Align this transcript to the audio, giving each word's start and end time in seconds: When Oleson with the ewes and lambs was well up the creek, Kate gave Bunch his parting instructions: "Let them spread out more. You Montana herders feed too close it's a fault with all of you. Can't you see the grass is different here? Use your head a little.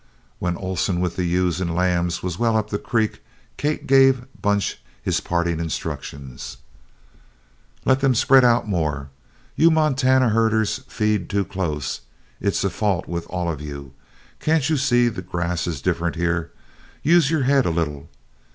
When 0.39 0.57
Oleson 0.57 0.99
with 0.99 1.15
the 1.15 1.25
ewes 1.25 1.61
and 1.61 1.75
lambs 1.75 2.23
was 2.23 2.39
well 2.39 2.57
up 2.57 2.71
the 2.71 2.79
creek, 2.79 3.21
Kate 3.55 3.85
gave 3.85 4.25
Bunch 4.41 4.79
his 4.99 5.19
parting 5.19 5.59
instructions: 5.59 6.57
"Let 7.85 7.99
them 7.99 8.15
spread 8.15 8.43
out 8.43 8.67
more. 8.67 9.11
You 9.55 9.69
Montana 9.69 10.29
herders 10.29 10.79
feed 10.87 11.29
too 11.29 11.45
close 11.45 12.01
it's 12.39 12.63
a 12.63 12.71
fault 12.71 13.07
with 13.07 13.27
all 13.27 13.47
of 13.47 13.61
you. 13.61 13.93
Can't 14.39 14.67
you 14.71 14.75
see 14.77 15.07
the 15.07 15.21
grass 15.21 15.67
is 15.67 15.83
different 15.83 16.15
here? 16.15 16.49
Use 17.03 17.29
your 17.29 17.43
head 17.43 17.67
a 17.67 17.69
little. 17.69 18.09